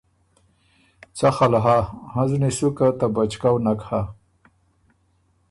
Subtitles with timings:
[1.17, 1.77] څخل هۀ
[2.13, 4.01] هنزنی سُو که ته بچکؤ نک هۀ۔